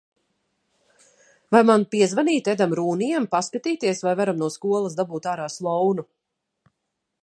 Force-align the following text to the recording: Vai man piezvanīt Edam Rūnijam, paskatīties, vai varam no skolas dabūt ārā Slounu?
Vai 1.55 1.61
man 1.71 1.85
piezvanīt 1.91 2.49
Edam 2.55 2.75
Rūnijam, 2.81 3.29
paskatīties, 3.37 4.03
vai 4.09 4.17
varam 4.23 4.43
no 4.43 4.53
skolas 4.59 5.01
dabūt 5.03 5.31
ārā 5.35 5.51
Slounu? 5.59 6.13